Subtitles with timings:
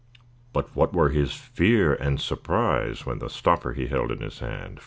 [0.51, 4.79] _]But what were his fear and surprise When the stopper he held in his hand!